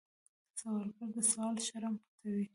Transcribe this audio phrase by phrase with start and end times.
[0.59, 2.45] سوالګر د سوال شرم پټوي